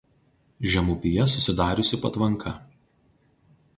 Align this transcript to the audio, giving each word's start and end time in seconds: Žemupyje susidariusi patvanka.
Žemupyje 0.71 1.27
susidariusi 1.33 2.01
patvanka. 2.03 2.55